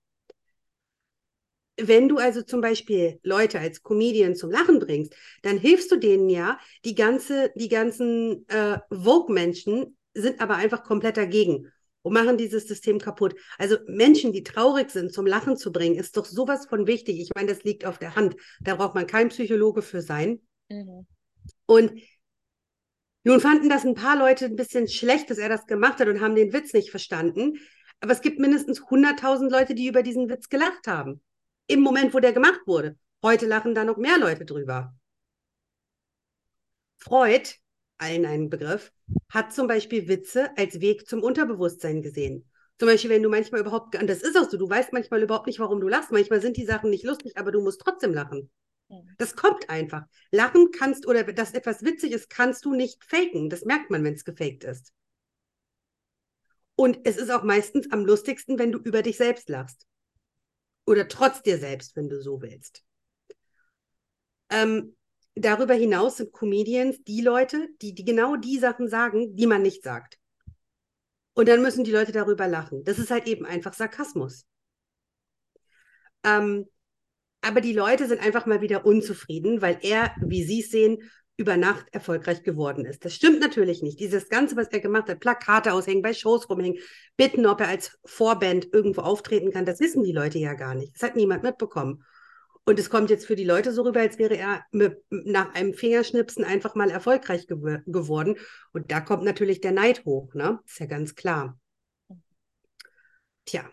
Wenn 1.80 2.08
du 2.08 2.18
also 2.18 2.42
zum 2.42 2.60
Beispiel 2.60 3.20
Leute 3.22 3.58
als 3.58 3.82
Comedian 3.82 4.34
zum 4.34 4.50
Lachen 4.50 4.80
bringst, 4.80 5.14
dann 5.42 5.58
hilfst 5.58 5.90
du 5.90 5.96
denen 5.96 6.28
ja, 6.28 6.58
die 6.84 6.94
ganze, 6.94 7.52
die 7.54 7.68
ganzen 7.68 8.46
äh, 8.48 8.78
Vogue-Menschen 8.90 9.96
sind 10.12 10.40
aber 10.40 10.56
einfach 10.56 10.82
komplett 10.82 11.16
dagegen 11.16 11.70
und 12.02 12.12
machen 12.12 12.36
dieses 12.36 12.66
System 12.66 12.98
kaputt. 12.98 13.36
Also 13.58 13.76
Menschen, 13.86 14.32
die 14.32 14.42
traurig 14.42 14.90
sind, 14.90 15.12
zum 15.12 15.26
Lachen 15.26 15.56
zu 15.56 15.70
bringen, 15.70 15.96
ist 15.96 16.16
doch 16.16 16.24
sowas 16.24 16.66
von 16.66 16.88
wichtig. 16.88 17.20
Ich 17.20 17.30
meine, 17.34 17.48
das 17.48 17.62
liegt 17.62 17.84
auf 17.84 17.98
der 17.98 18.16
Hand. 18.16 18.34
Da 18.60 18.74
braucht 18.74 18.96
man 18.96 19.06
kein 19.06 19.28
Psychologe 19.28 19.82
für 19.82 20.02
sein. 20.02 20.40
Mhm. 20.68 21.06
Und 21.66 21.92
nun 23.28 23.40
fanden 23.40 23.68
das 23.68 23.84
ein 23.84 23.94
paar 23.94 24.16
Leute 24.16 24.46
ein 24.46 24.56
bisschen 24.56 24.88
schlecht, 24.88 25.28
dass 25.28 25.36
er 25.36 25.50
das 25.50 25.66
gemacht 25.66 26.00
hat 26.00 26.08
und 26.08 26.22
haben 26.22 26.34
den 26.34 26.54
Witz 26.54 26.72
nicht 26.72 26.90
verstanden. 26.90 27.58
Aber 28.00 28.12
es 28.12 28.22
gibt 28.22 28.38
mindestens 28.38 28.80
100.000 28.80 29.50
Leute, 29.50 29.74
die 29.74 29.86
über 29.86 30.02
diesen 30.02 30.30
Witz 30.30 30.48
gelacht 30.48 30.86
haben. 30.86 31.20
Im 31.66 31.80
Moment, 31.80 32.14
wo 32.14 32.20
der 32.20 32.32
gemacht 32.32 32.62
wurde. 32.64 32.96
Heute 33.22 33.46
lachen 33.46 33.74
da 33.74 33.84
noch 33.84 33.98
mehr 33.98 34.18
Leute 34.18 34.46
drüber. 34.46 34.94
Freud 36.96 37.50
allen 37.98 38.24
einen 38.24 38.48
Begriff, 38.48 38.92
hat 39.28 39.52
zum 39.52 39.66
Beispiel 39.66 40.08
Witze 40.08 40.56
als 40.56 40.80
Weg 40.80 41.06
zum 41.06 41.22
Unterbewusstsein 41.22 42.00
gesehen. 42.00 42.48
Zum 42.78 42.88
Beispiel, 42.88 43.10
wenn 43.10 43.22
du 43.22 43.28
manchmal 43.28 43.60
überhaupt, 43.60 44.00
und 44.00 44.08
das 44.08 44.22
ist 44.22 44.38
auch 44.38 44.48
so, 44.48 44.56
du 44.56 44.70
weißt 44.70 44.92
manchmal 44.94 45.22
überhaupt 45.22 45.48
nicht, 45.48 45.58
warum 45.58 45.80
du 45.80 45.88
lachst. 45.88 46.12
Manchmal 46.12 46.40
sind 46.40 46.56
die 46.56 46.64
Sachen 46.64 46.88
nicht 46.88 47.04
lustig, 47.04 47.36
aber 47.36 47.50
du 47.50 47.60
musst 47.60 47.80
trotzdem 47.80 48.14
lachen. 48.14 48.50
Das 49.18 49.36
kommt 49.36 49.68
einfach. 49.68 50.04
Lachen 50.30 50.70
kannst 50.70 51.06
oder 51.06 51.24
dass 51.24 51.52
etwas 51.52 51.82
witzig 51.82 52.12
ist, 52.12 52.30
kannst 52.30 52.64
du 52.64 52.74
nicht 52.74 53.04
faken. 53.04 53.50
Das 53.50 53.64
merkt 53.64 53.90
man, 53.90 54.02
wenn 54.04 54.14
es 54.14 54.24
gefaked 54.24 54.64
ist. 54.64 54.92
Und 56.74 57.00
es 57.04 57.16
ist 57.16 57.30
auch 57.30 57.42
meistens 57.42 57.90
am 57.90 58.06
lustigsten, 58.06 58.58
wenn 58.58 58.72
du 58.72 58.78
über 58.78 59.02
dich 59.02 59.16
selbst 59.16 59.48
lachst. 59.48 59.86
Oder 60.86 61.08
trotz 61.08 61.42
dir 61.42 61.58
selbst, 61.58 61.96
wenn 61.96 62.08
du 62.08 62.22
so 62.22 62.40
willst. 62.40 62.82
Ähm, 64.50 64.96
darüber 65.34 65.74
hinaus 65.74 66.16
sind 66.16 66.32
Comedians 66.32 67.02
die 67.04 67.20
Leute, 67.20 67.68
die, 67.82 67.94
die 67.94 68.04
genau 68.04 68.36
die 68.36 68.58
Sachen 68.58 68.88
sagen, 68.88 69.36
die 69.36 69.46
man 69.46 69.62
nicht 69.62 69.82
sagt. 69.82 70.18
Und 71.34 71.48
dann 71.48 71.62
müssen 71.62 71.84
die 71.84 71.92
Leute 71.92 72.12
darüber 72.12 72.48
lachen. 72.48 72.84
Das 72.84 72.98
ist 72.98 73.10
halt 73.10 73.26
eben 73.26 73.44
einfach 73.44 73.74
Sarkasmus. 73.74 74.46
Ähm, 76.24 76.66
aber 77.40 77.60
die 77.60 77.72
Leute 77.72 78.06
sind 78.06 78.20
einfach 78.20 78.46
mal 78.46 78.60
wieder 78.60 78.84
unzufrieden, 78.84 79.62
weil 79.62 79.78
er, 79.82 80.14
wie 80.20 80.44
Sie 80.44 80.60
es 80.60 80.70
sehen, 80.70 80.98
über 81.36 81.56
Nacht 81.56 81.86
erfolgreich 81.92 82.42
geworden 82.42 82.84
ist. 82.84 83.04
Das 83.04 83.14
stimmt 83.14 83.40
natürlich 83.40 83.80
nicht. 83.80 84.00
Dieses 84.00 84.28
Ganze, 84.28 84.56
was 84.56 84.68
er 84.68 84.80
gemacht 84.80 85.08
hat, 85.08 85.20
Plakate 85.20 85.72
aushängen, 85.72 86.02
bei 86.02 86.12
Shows 86.12 86.50
rumhängen, 86.50 86.80
bitten, 87.16 87.46
ob 87.46 87.60
er 87.60 87.68
als 87.68 87.96
Vorband 88.04 88.68
irgendwo 88.72 89.02
auftreten 89.02 89.52
kann, 89.52 89.64
das 89.64 89.78
wissen 89.78 90.02
die 90.02 90.12
Leute 90.12 90.38
ja 90.38 90.54
gar 90.54 90.74
nicht. 90.74 90.96
Das 90.96 91.02
hat 91.02 91.16
niemand 91.16 91.44
mitbekommen. 91.44 92.04
Und 92.64 92.78
es 92.78 92.90
kommt 92.90 93.08
jetzt 93.08 93.24
für 93.24 93.36
die 93.36 93.44
Leute 93.44 93.72
so 93.72 93.82
rüber, 93.82 94.00
als 94.00 94.18
wäre 94.18 94.36
er 94.36 94.62
mit, 94.72 94.98
nach 95.10 95.54
einem 95.54 95.72
Fingerschnipsen 95.72 96.44
einfach 96.44 96.74
mal 96.74 96.90
erfolgreich 96.90 97.46
gew 97.46 97.78
geworden. 97.86 98.36
Und 98.72 98.90
da 98.90 99.00
kommt 99.00 99.22
natürlich 99.24 99.60
der 99.60 99.72
Neid 99.72 100.04
hoch, 100.04 100.34
ne? 100.34 100.58
Ist 100.66 100.80
ja 100.80 100.86
ganz 100.86 101.14
klar. 101.14 101.58
Tja. 103.46 103.64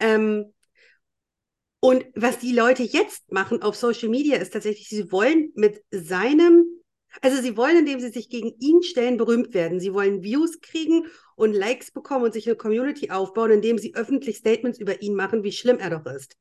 Ähm, 0.00 0.52
und 1.80 2.04
was 2.14 2.38
die 2.38 2.52
Leute 2.52 2.82
jetzt 2.82 3.32
machen 3.32 3.62
auf 3.62 3.74
Social 3.74 4.10
Media 4.10 4.36
ist 4.36 4.52
tatsächlich, 4.52 4.88
sie 4.88 5.10
wollen 5.10 5.50
mit 5.54 5.82
seinem, 5.90 6.66
also 7.22 7.40
sie 7.40 7.56
wollen, 7.56 7.78
indem 7.78 8.00
sie 8.00 8.10
sich 8.10 8.28
gegen 8.28 8.52
ihn 8.58 8.82
stellen, 8.82 9.16
berühmt 9.16 9.54
werden. 9.54 9.80
Sie 9.80 9.94
wollen 9.94 10.22
Views 10.22 10.60
kriegen 10.60 11.06
und 11.36 11.54
Likes 11.54 11.90
bekommen 11.90 12.26
und 12.26 12.34
sich 12.34 12.46
eine 12.46 12.56
Community 12.56 13.10
aufbauen, 13.10 13.50
indem 13.50 13.78
sie 13.78 13.94
öffentlich 13.94 14.36
Statements 14.36 14.78
über 14.78 15.00
ihn 15.00 15.14
machen, 15.14 15.42
wie 15.42 15.52
schlimm 15.52 15.78
er 15.78 15.90
doch 15.90 16.04
ist. 16.06 16.36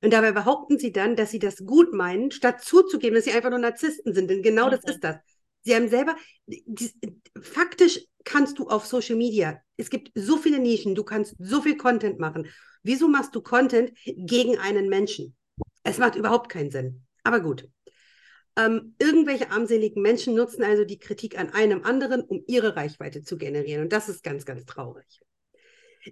Und 0.00 0.12
dabei 0.12 0.32
behaupten 0.32 0.78
sie 0.78 0.92
dann, 0.92 1.16
dass 1.16 1.30
sie 1.30 1.38
das 1.38 1.64
gut 1.64 1.92
meinen, 1.92 2.30
statt 2.30 2.62
zuzugeben, 2.62 3.14
dass 3.14 3.24
sie 3.24 3.32
einfach 3.32 3.50
nur 3.50 3.58
Narzissten 3.60 4.12
sind. 4.12 4.28
Denn 4.28 4.42
genau 4.42 4.66
okay. 4.66 4.78
das 4.82 4.94
ist 4.94 5.04
das. 5.04 5.16
Sie 5.62 5.74
haben 5.74 5.88
selber, 5.88 6.16
die, 6.46 6.92
faktisch 7.40 8.00
kannst 8.24 8.58
du 8.58 8.68
auf 8.68 8.86
Social 8.86 9.16
Media, 9.16 9.60
es 9.76 9.90
gibt 9.90 10.10
so 10.14 10.36
viele 10.36 10.58
Nischen, 10.58 10.94
du 10.94 11.04
kannst 11.04 11.34
so 11.38 11.62
viel 11.62 11.76
Content 11.76 12.18
machen. 12.18 12.48
Wieso 12.88 13.06
machst 13.06 13.34
du 13.34 13.42
Content 13.42 13.92
gegen 14.06 14.56
einen 14.56 14.88
Menschen? 14.88 15.36
Es 15.82 15.98
macht 15.98 16.14
überhaupt 16.14 16.48
keinen 16.48 16.70
Sinn. 16.70 17.04
Aber 17.22 17.40
gut. 17.40 17.68
Ähm, 18.56 18.94
irgendwelche 18.98 19.50
armseligen 19.50 20.00
Menschen 20.00 20.34
nutzen 20.34 20.64
also 20.64 20.86
die 20.86 20.98
Kritik 20.98 21.38
an 21.38 21.52
einem 21.52 21.84
anderen, 21.84 22.22
um 22.22 22.42
ihre 22.46 22.76
Reichweite 22.76 23.22
zu 23.22 23.36
generieren. 23.36 23.82
Und 23.82 23.92
das 23.92 24.08
ist 24.08 24.24
ganz, 24.24 24.46
ganz 24.46 24.64
traurig. 24.64 25.20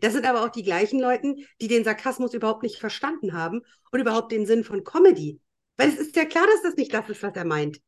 Das 0.02 0.12
sind 0.12 0.26
aber 0.26 0.44
auch 0.44 0.50
die 0.50 0.64
gleichen 0.64 1.00
Leute, 1.00 1.36
die 1.62 1.68
den 1.68 1.82
Sarkasmus 1.82 2.34
überhaupt 2.34 2.62
nicht 2.62 2.78
verstanden 2.78 3.32
haben 3.32 3.62
und 3.90 4.00
überhaupt 4.00 4.30
den 4.30 4.44
Sinn 4.44 4.62
von 4.62 4.84
Comedy. 4.84 5.40
Weil 5.78 5.88
es 5.88 5.96
ist 5.96 6.14
ja 6.14 6.26
klar, 6.26 6.46
dass 6.46 6.60
das 6.60 6.76
nicht 6.76 6.92
das 6.92 7.08
ist, 7.08 7.22
was 7.22 7.36
er 7.36 7.46
meint. 7.46 7.80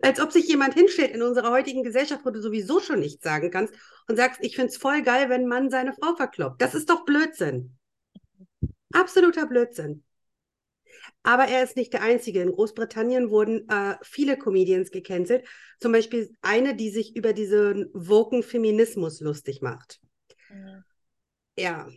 Als 0.00 0.18
ob 0.18 0.32
sich 0.32 0.48
jemand 0.48 0.72
hinstellt 0.72 1.10
in 1.10 1.20
unserer 1.20 1.50
heutigen 1.50 1.82
Gesellschaft, 1.82 2.24
wo 2.24 2.30
du 2.30 2.40
sowieso 2.40 2.80
schon 2.80 3.00
nichts 3.00 3.22
sagen 3.22 3.50
kannst 3.50 3.74
und 4.08 4.16
sagst, 4.16 4.40
ich 4.42 4.56
finde 4.56 4.70
es 4.70 4.78
voll 4.78 5.02
geil, 5.02 5.28
wenn 5.28 5.42
ein 5.42 5.48
Mann 5.48 5.68
seine 5.68 5.92
Frau 5.92 6.16
verkloppt. 6.16 6.62
Das 6.62 6.74
ist 6.74 6.88
doch 6.88 7.04
Blödsinn. 7.04 7.76
Absoluter 8.92 9.46
Blödsinn. 9.46 10.04
Aber 11.22 11.44
er 11.44 11.62
ist 11.62 11.76
nicht 11.76 11.92
der 11.92 12.02
Einzige. 12.02 12.42
In 12.42 12.52
Großbritannien 12.52 13.30
wurden 13.30 13.68
äh, 13.68 13.96
viele 14.02 14.36
Comedians 14.36 14.90
gecancelt. 14.90 15.46
Zum 15.80 15.92
Beispiel 15.92 16.34
eine, 16.42 16.74
die 16.74 16.90
sich 16.90 17.16
über 17.16 17.32
diesen 17.32 17.90
woken 17.92 18.42
Feminismus 18.42 19.20
lustig 19.20 19.62
macht. 19.62 20.00
Mhm 20.48 20.84
ja, 21.56 21.88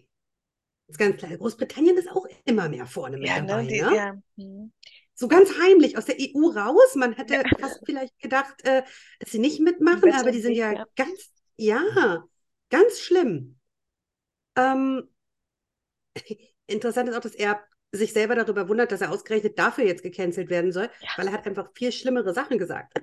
ist 0.88 1.00
ganz 1.00 1.18
klar. 1.18 1.36
Großbritannien 1.38 1.98
ist 1.98 2.10
auch 2.10 2.25
immer 2.46 2.70
mehr 2.70 2.86
vorne 2.86 3.18
mit 3.18 3.28
ja, 3.28 3.42
ne, 3.42 3.48
dabei. 3.48 3.64
Ne? 3.64 3.68
Die, 3.68 3.82
ne? 3.82 3.96
Ja. 3.96 4.22
Hm. 4.38 4.72
So 5.14 5.28
ganz 5.28 5.50
heimlich 5.60 5.98
aus 5.98 6.06
der 6.06 6.18
EU 6.20 6.50
raus. 6.50 6.96
Man 6.96 7.14
hätte 7.14 7.36
ja. 7.36 7.44
fast 7.60 7.80
vielleicht 7.86 8.20
gedacht, 8.20 8.66
äh, 8.66 8.84
dass 9.20 9.32
sie 9.32 9.40
nicht 9.40 9.62
mitmachen, 9.62 10.12
aber 10.12 10.32
die 10.32 10.42
sind 10.42 10.56
ja, 10.56 10.74
ja, 10.74 10.86
ganz, 10.96 11.32
ja, 11.56 12.24
ganz 12.70 13.00
schlimm. 13.00 13.58
Ähm, 14.58 15.10
interessant 16.67 17.10
ist 17.10 17.15
auch, 17.15 17.22
dass 17.22 17.36
er 17.36 17.60
sich 17.91 18.13
selber 18.13 18.36
darüber 18.36 18.67
wundert, 18.67 18.91
dass 18.91 19.01
er 19.01 19.12
ausgerechnet 19.12 19.57
dafür 19.57 19.86
jetzt 19.86 20.03
gecancelt 20.03 20.50
werden 20.50 20.72
soll, 20.72 20.89
weil 21.15 21.27
er 21.27 21.34
hat 21.34 21.48
einfach 21.48 21.69
viel 21.74 21.91
schlimmere 21.91 22.34
Sachen 22.34 22.57
gesagt. 22.57 22.93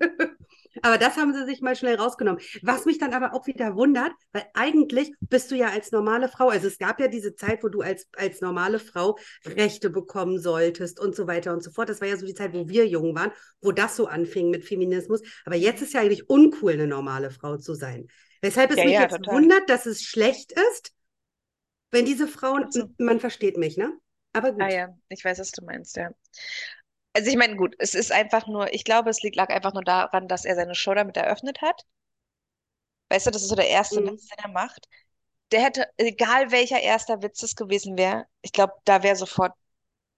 Aber 0.82 0.98
das 0.98 1.16
haben 1.16 1.32
sie 1.34 1.44
sich 1.44 1.60
mal 1.60 1.74
schnell 1.76 1.96
rausgenommen. 1.96 2.40
Was 2.62 2.84
mich 2.84 2.98
dann 2.98 3.12
aber 3.12 3.34
auch 3.34 3.46
wieder 3.46 3.74
wundert, 3.74 4.12
weil 4.32 4.44
eigentlich 4.54 5.12
bist 5.20 5.50
du 5.50 5.56
ja 5.56 5.68
als 5.70 5.90
normale 5.90 6.28
Frau, 6.28 6.50
also 6.50 6.68
es 6.68 6.78
gab 6.78 7.00
ja 7.00 7.08
diese 7.08 7.34
Zeit, 7.34 7.64
wo 7.64 7.68
du 7.68 7.80
als, 7.80 8.06
als 8.16 8.40
normale 8.40 8.78
Frau 8.78 9.18
Rechte 9.44 9.90
bekommen 9.90 10.38
solltest 10.38 11.00
und 11.00 11.16
so 11.16 11.26
weiter 11.26 11.52
und 11.52 11.62
so 11.62 11.70
fort. 11.70 11.88
Das 11.88 12.00
war 12.00 12.08
ja 12.08 12.16
so 12.16 12.26
die 12.26 12.34
Zeit, 12.34 12.54
wo 12.54 12.68
wir 12.68 12.86
jung 12.86 13.14
waren, 13.14 13.32
wo 13.60 13.72
das 13.72 13.96
so 13.96 14.06
anfing 14.06 14.50
mit 14.50 14.64
Feminismus. 14.64 15.22
Aber 15.44 15.56
jetzt 15.56 15.82
ist 15.82 15.94
ja 15.94 16.00
eigentlich 16.00 16.28
uncool, 16.28 16.72
eine 16.72 16.86
normale 16.86 17.30
Frau 17.30 17.56
zu 17.56 17.74
sein. 17.74 18.06
Weshalb 18.40 18.70
es 18.70 18.76
Ja, 18.76 18.84
mich 18.84 18.92
ja, 18.92 19.02
jetzt 19.02 19.16
total. 19.16 19.34
wundert, 19.34 19.68
dass 19.68 19.86
es 19.86 20.02
schlecht 20.02 20.52
ist, 20.52 20.92
wenn 21.90 22.04
diese 22.06 22.28
Frauen, 22.28 22.66
Ach 22.66 22.70
so. 22.70 22.88
man 22.98 23.20
versteht 23.20 23.56
mich, 23.58 23.76
ne? 23.76 23.92
Aber 24.32 24.52
gut. 24.52 24.60
Ah 24.60 24.68
ja, 24.70 24.88
ich 25.08 25.24
weiß, 25.24 25.38
was 25.40 25.50
du 25.52 25.64
meinst, 25.64 25.96
ja. 25.96 26.10
Also 27.12 27.28
ich 27.30 27.36
meine, 27.36 27.56
gut, 27.56 27.74
es 27.78 27.94
ist 27.94 28.10
einfach 28.12 28.46
nur, 28.46 28.72
ich 28.72 28.82
glaube, 28.84 29.10
es 29.10 29.20
liegt, 29.22 29.36
lag 29.36 29.50
einfach 29.50 29.74
nur 29.74 29.84
daran, 29.84 30.26
dass 30.26 30.46
er 30.46 30.54
seine 30.54 30.74
Show 30.74 30.94
damit 30.94 31.18
eröffnet 31.18 31.60
hat. 31.60 31.84
Weißt 33.10 33.26
du, 33.26 33.30
das 33.30 33.42
ist 33.42 33.48
so 33.48 33.54
der 33.56 33.68
erste 33.68 34.00
Mhm. 34.00 34.06
Witz, 34.06 34.26
den 34.28 34.38
er 34.44 34.48
macht. 34.50 34.88
Der 35.52 35.62
hätte, 35.62 35.86
egal 35.98 36.50
welcher 36.52 36.80
erster 36.80 37.22
Witz 37.22 37.42
es 37.42 37.56
gewesen 37.56 37.98
wäre, 37.98 38.26
ich 38.42 38.52
glaube, 38.52 38.74
da 38.84 39.02
wäre 39.02 39.16
sofort, 39.16 39.54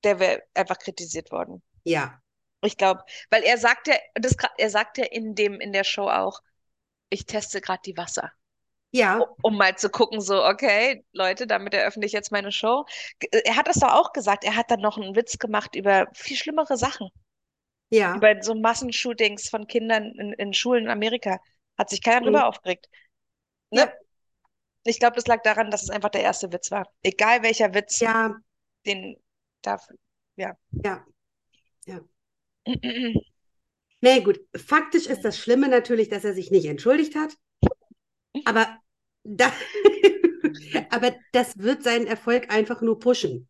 der 0.05 0.21
wäre 0.21 0.43
einfach 0.55 0.79
kritisiert 0.79 1.31
worden. 1.33 1.62
Ja. 1.85 2.23
Ich 2.62 2.77
glaube, 2.79 3.05
weil 3.31 3.43
er 3.43 3.59
sagt 3.59 3.87
ja, 3.89 3.97
das, 4.15 4.35
er 4.57 4.71
sagt 4.71 4.97
ja 4.99 5.05
in 5.05 5.35
dem, 5.35 5.61
in 5.61 5.73
der 5.75 5.85
Show 5.85 6.09
auch, 6.09 6.41
ich 7.11 7.27
teste 7.27 7.61
gerade 7.62 7.83
die 7.87 7.97
Wasser. 7.99 8.33
Ja. 8.92 9.20
um- 9.42 9.56
mal 9.56 9.76
zu 9.76 9.88
gucken, 9.90 10.20
so, 10.20 10.44
okay, 10.44 11.04
Leute, 11.12 11.47
damit 11.47 11.75
eröffne 11.75 12.04
ich 12.06 12.12
jetzt 12.12 12.32
meine 12.32 12.50
Show. 12.52 12.87
G- 13.20 13.28
Er 13.44 13.56
hat 13.56 13.68
das 13.68 13.76
doch 13.78 13.92
auch 13.92 14.12
gesagt, 14.12 14.44
er 14.44 14.56
hat 14.56 14.70
dann 14.70 14.80
noch 14.80 14.97
einen 14.99 15.14
Witz 15.14 15.38
gemacht 15.38 15.75
über 15.76 16.09
viel 16.14 16.37
schlimmere 16.37 16.76
Sachen, 16.76 17.09
Ja. 17.90 18.16
über 18.16 18.42
so 18.42 18.54
Massenshootings 18.54 19.49
von 19.49 19.66
Kindern 19.68 20.06
in, 20.18 20.32
in 20.35 20.52
Schulen 20.54 20.85
in 20.85 20.90
Amerika. 20.90 21.38
Hat 21.78 21.90
sich 21.90 22.02
keiner 22.02 22.23
drüber 22.23 22.40
Mhm. 22.40 22.44
aufgeregt. 22.44 22.88
Ne? 23.70 23.82
Ja. 23.82 23.92
Ich 24.85 24.99
glaube, 24.99 25.14
das 25.16 25.26
lag 25.26 25.42
daran, 25.42 25.70
dass 25.70 25.82
es 25.82 25.90
einfach 25.90 26.09
der 26.11 26.23
erste 26.23 26.52
Witz 26.52 26.70
war. 26.70 26.90
Egal 27.02 27.42
welcher 27.42 27.75
Witz, 27.75 28.00
Ja. 28.00 28.35
den 28.87 29.16
darf, 29.62 29.87
ja. 30.37 30.56
Ja. 30.70 31.04
Nee, 34.02 34.20
gut. 34.23 34.40
Faktisch 34.56 35.06
ist 35.06 35.23
das 35.26 35.38
Schlimme 35.38 35.68
natürlich, 35.68 36.09
dass 36.09 36.25
er 36.25 36.32
sich 36.32 36.50
nicht 36.50 36.64
entschuldigt 36.64 37.14
hat. 37.16 37.35
Aber, 38.44 38.78
da, 39.25 39.52
aber 40.90 41.14
das 41.32 41.58
wird 41.58 41.82
seinen 41.82 42.06
Erfolg 42.06 42.52
einfach 42.52 42.80
nur 42.80 42.99
pushen. 42.99 43.49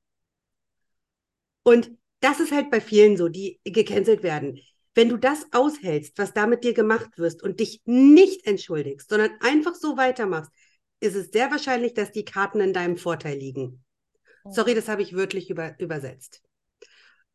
Und 1.62 1.90
das 2.20 2.40
ist 2.40 2.52
halt 2.52 2.70
bei 2.70 2.80
vielen 2.80 3.16
so, 3.16 3.28
die 3.28 3.60
gecancelt 3.64 4.22
werden. 4.22 4.58
Wenn 4.94 5.08
du 5.08 5.16
das 5.16 5.46
aushältst, 5.52 6.18
was 6.18 6.32
da 6.34 6.46
mit 6.46 6.64
dir 6.64 6.74
gemacht 6.74 7.10
wirst 7.16 7.42
und 7.42 7.60
dich 7.60 7.80
nicht 7.84 8.46
entschuldigst, 8.46 9.08
sondern 9.08 9.30
einfach 9.40 9.74
so 9.74 9.96
weitermachst, 9.96 10.50
ist 11.00 11.14
es 11.14 11.30
sehr 11.30 11.50
wahrscheinlich, 11.50 11.94
dass 11.94 12.12
die 12.12 12.24
Karten 12.24 12.60
in 12.60 12.72
deinem 12.72 12.96
Vorteil 12.96 13.38
liegen. 13.38 13.84
Sorry, 14.48 14.74
das 14.74 14.88
habe 14.88 15.02
ich 15.02 15.14
wörtlich 15.14 15.50
über, 15.50 15.78
übersetzt. 15.78 16.42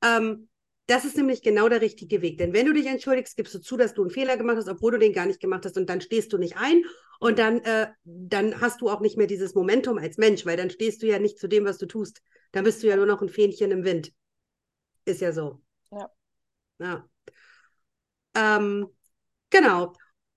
Ähm, 0.04 0.50
das 0.88 1.06
ist 1.06 1.18
nämlich 1.18 1.42
genau 1.42 1.70
der 1.70 1.82
richtige 1.82 2.22
Weg. 2.22 2.38
Denn 2.38 2.54
wenn 2.54 2.66
du 2.66 2.74
dich 2.74 2.86
entschuldigst, 2.86 3.36
gibst 3.36 3.56
du 3.56 3.60
zu, 3.60 3.78
dass 3.78 3.94
du 3.94 4.02
einen 4.04 4.12
Fehler 4.12 4.38
gemacht 4.38 4.58
hast, 4.58 4.68
obwohl 4.68 4.92
du 4.92 5.00
den 5.00 5.14
gar 5.14 5.26
nicht 5.26 5.40
gemacht 5.40 5.66
hast. 5.66 5.78
Und 5.78 5.90
dann 5.90 6.02
stehst 6.02 6.32
du 6.34 6.38
nicht 6.38 6.58
ein. 6.58 6.84
Und 7.20 7.40
dann, 7.40 7.60
äh, 7.62 7.88
dann 8.04 8.62
hast 8.62 8.82
du 8.82 8.90
auch 8.90 9.00
nicht 9.02 9.18
mehr 9.18 9.28
dieses 9.28 9.56
Momentum 9.56 9.98
als 9.98 10.18
Mensch, 10.18 10.46
weil 10.46 10.58
dann 10.58 10.70
stehst 10.70 11.02
du 11.02 11.08
ja 11.08 11.20
nicht 11.20 11.40
zu 11.40 11.48
dem, 11.48 11.66
was 11.66 11.78
du 11.78 11.86
tust. 11.86 12.22
Dann 12.52 12.64
bist 12.64 12.84
du 12.84 12.88
ja 12.88 12.96
nur 12.96 13.06
noch 13.06 13.22
ein 13.22 13.30
Fähnchen 13.30 13.72
im 13.72 13.84
Wind. 13.84 14.12
Ist 15.06 15.22
ja 15.22 15.32
so. 15.32 15.62
Ja. 15.92 16.10
Ja. 16.80 17.08
Ähm, 18.36 18.88
genau. 19.50 19.94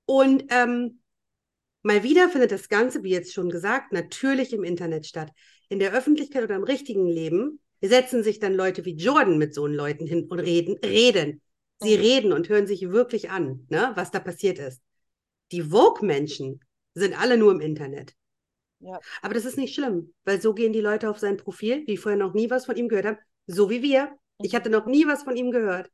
Und 0.06 0.44
ähm, 0.50 1.00
mal 1.82 2.02
wieder 2.02 2.28
findet 2.28 2.52
das 2.52 2.68
Ganze, 2.68 3.02
wie 3.02 3.11
jetzt 3.11 3.32
schon 3.35 3.50
gesagt, 3.50 3.92
natürlich 3.92 4.52
im 4.52 4.64
Internet 4.64 5.06
statt. 5.06 5.30
In 5.68 5.78
der 5.78 5.92
Öffentlichkeit 5.92 6.44
oder 6.44 6.56
im 6.56 6.64
richtigen 6.64 7.06
Leben 7.06 7.61
setzen 7.80 8.23
sich 8.23 8.38
dann 8.40 8.54
Leute 8.54 8.85
wie 8.85 8.97
Jordan 8.97 9.38
mit 9.38 9.54
so 9.54 9.66
Leuten 9.66 10.06
hin 10.06 10.26
und 10.28 10.40
reden, 10.40 10.76
reden. 10.85 11.42
Sie 11.80 11.97
Mhm. 11.97 12.02
reden 12.02 12.32
und 12.32 12.49
hören 12.49 12.66
sich 12.66 12.90
wirklich 12.90 13.30
an, 13.30 13.66
ne, 13.68 13.92
was 13.94 14.11
da 14.11 14.18
passiert 14.20 14.58
ist. 14.58 14.82
Die 15.52 15.62
Vogue-Menschen 15.62 16.61
sind 16.99 17.19
alle 17.19 17.37
nur 17.37 17.52
im 17.52 17.61
Internet. 17.61 18.14
Ja. 18.81 19.00
Aber 19.23 19.35
das 19.35 19.45
ist 19.45 19.57
nicht 19.59 19.75
schlimm, 19.75 20.14
weil 20.25 20.40
so 20.40 20.55
gehen 20.55 20.73
die 20.73 20.81
Leute 20.81 21.11
auf 21.11 21.19
sein 21.19 21.37
Profil, 21.37 21.85
die 21.85 21.97
vorher 21.97 22.19
noch 22.19 22.35
nie 22.35 22.50
was 22.50 22.67
von 22.67 22.76
ihm 22.76 22.88
gehört 22.88 23.07
haben, 23.07 23.19
so 23.47 23.71
wie 23.71 23.83
wir. 23.83 24.12
Ich 24.40 24.55
hatte 24.55 24.71
noch 24.71 24.87
nie 24.87 25.07
was 25.07 25.25
von 25.25 25.37
ihm 25.37 25.50
gehört. 25.50 25.90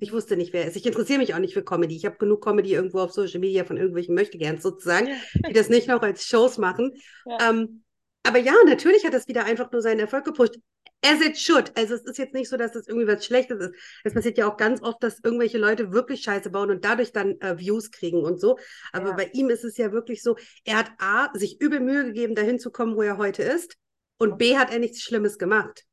Ich 0.00 0.10
Mhm. 0.10 0.14
wusste 0.16 0.36
nicht, 0.38 0.52
wer 0.54 0.62
er 0.62 0.68
ist. 0.68 0.76
Ich 0.76 0.86
interessiere 0.86 1.18
mich 1.18 1.34
auch 1.34 1.38
nicht 1.38 1.52
für 1.52 1.62
Comedy. 1.64 1.94
Ich 1.96 2.06
habe 2.06 2.16
genug 2.16 2.42
Comedy 2.42 2.72
irgendwo 2.72 3.00
auf 3.00 3.12
Social 3.12 3.40
Media 3.40 3.64
von 3.64 3.76
irgendwelchen 3.76 4.14
Möchtegern 4.14 4.58
sozusagen, 4.60 5.08
die 5.46 5.52
das 5.52 5.68
nicht 5.68 5.88
noch 5.88 6.00
als 6.02 6.24
Shows 6.26 6.56
machen. 6.58 6.92
Ja. 7.26 7.50
Ähm, 7.50 7.82
aber 8.24 8.38
ja, 8.38 8.54
natürlich 8.66 9.04
hat 9.04 9.12
das 9.14 9.28
wieder 9.28 9.44
einfach 9.44 9.70
nur 9.72 9.82
seinen 9.82 10.00
Erfolg 10.00 10.24
gepusht. 10.24 10.56
As 11.04 11.20
it 11.20 11.36
should. 11.36 11.76
Also 11.76 11.94
es 11.94 12.02
ist 12.02 12.18
jetzt 12.18 12.32
nicht 12.32 12.48
so, 12.48 12.56
dass 12.56 12.72
das 12.72 12.86
irgendwie 12.86 13.08
was 13.08 13.24
Schlechtes 13.24 13.58
ist. 13.60 13.74
Es 14.04 14.14
passiert 14.14 14.38
ja 14.38 14.48
auch 14.48 14.56
ganz 14.56 14.82
oft, 14.82 15.02
dass 15.02 15.18
irgendwelche 15.22 15.58
Leute 15.58 15.92
wirklich 15.92 16.22
Scheiße 16.22 16.50
bauen 16.50 16.70
und 16.70 16.84
dadurch 16.84 17.12
dann 17.12 17.40
äh, 17.40 17.58
Views 17.58 17.90
kriegen 17.90 18.22
und 18.22 18.40
so. 18.40 18.56
Aber 18.92 19.08
Ja. 19.08 19.16
bei 19.16 19.30
ihm 19.32 19.50
ist 19.50 19.64
es 19.64 19.76
ja 19.76 19.90
wirklich 19.90 20.22
so, 20.22 20.36
er 20.64 20.78
hat 20.78 20.92
A, 20.98 21.30
sich 21.36 21.60
übel 21.60 21.80
Mühe 21.80 22.04
gegeben, 22.04 22.34
dahin 22.36 22.58
zu 22.60 22.70
kommen, 22.70 22.96
wo 22.96 23.02
er 23.02 23.18
heute 23.18 23.42
ist. 23.42 23.76
Und 24.18 24.38
B, 24.38 24.56
hat 24.56 24.70
er 24.70 24.78
nichts 24.78 25.02
Schlimmes 25.02 25.38
gemacht. 25.38 25.84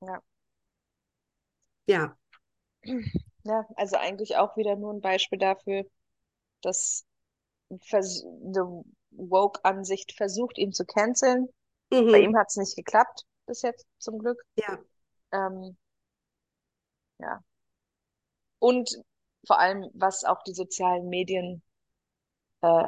Ja. 0.00 0.22
Ja, 1.86 2.16
Ja, 3.44 3.66
also 3.76 3.96
eigentlich 3.96 4.36
auch 4.36 4.56
wieder 4.56 4.76
nur 4.76 4.92
ein 4.92 5.00
Beispiel 5.00 5.38
dafür, 5.38 5.84
dass 6.62 7.06
eine 7.70 8.84
Woke-Ansicht 9.10 10.12
versucht, 10.16 10.58
ihn 10.58 10.72
zu 10.72 10.84
canceln. 10.84 11.48
Bei 11.90 12.00
mhm. 12.02 12.14
ihm 12.14 12.36
hat 12.36 12.48
es 12.48 12.56
nicht 12.56 12.76
geklappt 12.76 13.24
bis 13.48 13.62
jetzt, 13.62 13.86
zum 13.98 14.18
Glück. 14.18 14.40
ja, 14.56 14.78
Ähm, 15.32 15.76
ja. 17.18 17.42
Und 18.60 18.90
vor 19.46 19.58
allem, 19.58 19.90
was 19.94 20.24
auch 20.24 20.42
die 20.44 20.54
sozialen 20.54 21.08
Medien, 21.08 21.62
äh, 22.62 22.84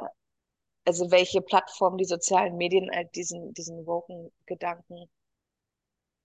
also 0.84 1.10
welche 1.10 1.40
Plattform 1.42 1.96
die 1.96 2.04
sozialen 2.04 2.56
Medien 2.56 2.90
halt 2.92 3.14
diesen, 3.14 3.52
diesen 3.54 3.86
woken 3.86 4.32
Gedanken 4.46 5.08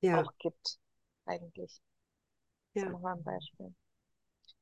ja, 0.02 0.22
auch 0.22 0.32
gibt, 0.40 0.78
eigentlich. 1.26 1.82
Das 2.74 2.84
ist 2.84 2.84
ja. 2.84 2.90
nochmal 2.90 3.16
ein 3.16 3.24
Beispiel. 3.24 3.74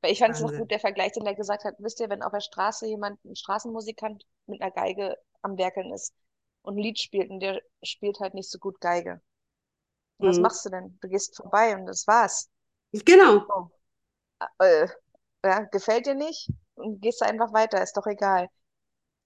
Weil 0.00 0.12
ich 0.12 0.18
fand 0.18 0.34
es 0.34 0.40
noch 0.40 0.52
gut, 0.52 0.70
der 0.70 0.80
Vergleich, 0.80 1.12
den 1.12 1.26
er 1.26 1.34
gesagt 1.34 1.64
hat, 1.64 1.76
wisst 1.78 2.00
ihr, 2.00 2.10
wenn 2.10 2.22
auf 2.22 2.32
der 2.32 2.40
Straße 2.40 2.86
jemand, 2.86 3.22
ein 3.24 3.36
Straßenmusikant 3.36 4.24
mit 4.46 4.60
einer 4.60 4.70
Geige 4.70 5.16
am 5.42 5.56
Werkeln 5.56 5.92
ist 5.92 6.14
und 6.62 6.76
ein 6.76 6.82
Lied 6.82 6.98
spielt 6.98 7.30
und 7.30 7.40
der 7.40 7.60
spielt 7.82 8.20
halt 8.20 8.34
nicht 8.34 8.50
so 8.50 8.58
gut 8.58 8.80
Geige. 8.80 9.20
Und 10.18 10.26
was 10.28 10.38
Mhm. 10.38 10.40
machst 10.40 10.64
du 10.64 10.70
denn? 10.70 10.98
Du 11.02 11.08
gehst 11.08 11.36
vorbei 11.36 11.76
und 11.76 11.86
das 11.86 12.06
war's. 12.08 12.50
Genau. 13.04 13.46
Oh. 13.48 13.70
Äh, 14.58 14.88
ja, 15.44 15.60
gefällt 15.64 16.06
dir 16.06 16.14
nicht 16.14 16.50
und 16.76 17.00
gehst 17.02 17.20
du 17.20 17.26
einfach 17.26 17.52
weiter, 17.52 17.82
ist 17.82 17.96
doch 17.96 18.06
egal. 18.06 18.48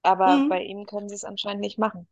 Aber 0.02 0.44
Mhm. 0.44 0.48
bei 0.48 0.62
ihm 0.62 0.86
können 0.86 1.08
sie 1.10 1.16
es 1.16 1.24
anscheinend 1.24 1.62
nicht 1.62 1.78
machen. 1.78 2.08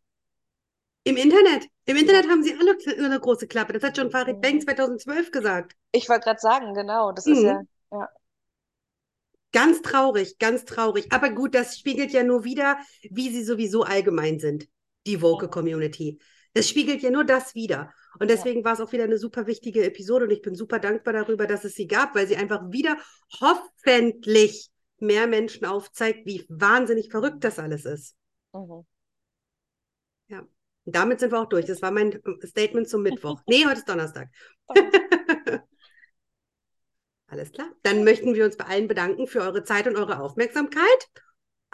Im 1.04 1.16
Internet. 1.16 1.68
Im 1.86 1.96
Internet 1.96 2.28
haben 2.28 2.42
sie 2.42 2.54
alle 2.54 2.76
eine 3.02 3.18
große 3.18 3.46
Klappe. 3.48 3.72
Das 3.72 3.82
hat 3.82 3.96
schon 3.96 4.10
Farid 4.10 4.40
Mhm. 4.40 4.42
Bang 4.42 4.60
2012 4.60 5.30
gesagt. 5.30 5.74
Ich 5.90 6.08
wollte 6.08 6.22
gerade 6.26 6.38
sagen, 6.40 6.74
genau, 6.74 7.10
das 7.12 7.26
ist 7.28 7.42
Mhm. 7.42 7.42
ja, 7.42 7.62
ja, 7.90 8.08
Ganz 9.52 9.80
traurig, 9.82 10.38
ganz 10.38 10.64
traurig. 10.64 11.12
Aber 11.12 11.30
gut, 11.30 11.54
das 11.54 11.78
spiegelt 11.78 12.12
ja 12.12 12.22
nur 12.22 12.44
wieder, 12.44 12.78
wie 13.10 13.30
sie 13.30 13.42
sowieso 13.44 13.82
allgemein 13.84 14.38
sind, 14.38 14.68
die 15.06 15.22
woke 15.22 15.48
Mhm. 15.48 15.48
Community. 15.48 16.18
Das 16.56 16.70
spiegelt 16.70 17.02
ja 17.02 17.10
nur 17.10 17.24
das 17.24 17.54
wieder. 17.54 17.92
Und 18.18 18.30
deswegen 18.30 18.64
war 18.64 18.72
es 18.72 18.80
auch 18.80 18.90
wieder 18.90 19.04
eine 19.04 19.18
super 19.18 19.46
wichtige 19.46 19.84
Episode 19.84 20.24
und 20.24 20.30
ich 20.30 20.40
bin 20.40 20.54
super 20.54 20.78
dankbar 20.78 21.12
darüber, 21.12 21.46
dass 21.46 21.64
es 21.64 21.74
sie 21.74 21.86
gab, 21.86 22.14
weil 22.14 22.26
sie 22.26 22.36
einfach 22.36 22.72
wieder 22.72 22.96
hoffentlich 23.42 24.70
mehr 24.98 25.26
Menschen 25.26 25.66
aufzeigt, 25.66 26.24
wie 26.24 26.46
wahnsinnig 26.48 27.10
verrückt 27.10 27.44
das 27.44 27.58
alles 27.58 27.84
ist. 27.84 28.16
mhm. 28.54 28.86
Und 30.86 30.94
damit 30.94 31.20
sind 31.20 31.32
wir 31.32 31.40
auch 31.40 31.48
durch. 31.48 31.66
Das 31.66 31.82
war 31.82 31.90
mein 31.90 32.12
äh, 32.12 32.46
Statement 32.46 32.88
zum 32.88 33.02
Mittwoch. 33.02 33.42
Nee, 33.46 33.66
heute 33.66 33.80
ist 33.80 33.88
Donnerstag. 33.88 34.30
Alles 37.26 37.52
klar. 37.52 37.68
Dann 37.82 38.04
möchten 38.04 38.34
wir 38.34 38.46
uns 38.46 38.56
bei 38.56 38.64
allen 38.64 38.88
bedanken 38.88 39.26
für 39.26 39.40
eure 39.40 39.64
Zeit 39.64 39.88
und 39.88 39.96
eure 39.96 40.20
Aufmerksamkeit. 40.20 41.10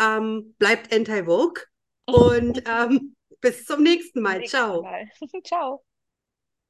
Ähm, 0.01 0.55
bleibt 0.59 0.93
anti-woke 0.93 1.67
und 2.07 2.65
ähm, 2.67 3.15
bis 3.43 3.67
zum 3.67 3.83
nächsten 3.83 4.23
Mal. 4.23 4.39
Nächstes 4.39 4.59
Ciao. 4.59 4.83
Mal. 4.83 5.07
Ciao. 5.45 5.85